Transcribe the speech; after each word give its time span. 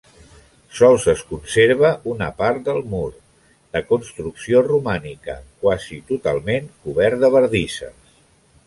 Sols 0.77 1.03
es 1.11 1.19
conserva 1.33 1.91
una 2.13 2.29
part 2.39 2.65
del 2.69 2.81
mur, 2.95 3.05
de 3.77 3.83
construcció 3.93 4.65
romànica, 4.71 5.37
quasi 5.63 6.03
totalment 6.11 6.75
cobert 6.89 7.25
de 7.27 7.35
bardisses. 7.39 8.15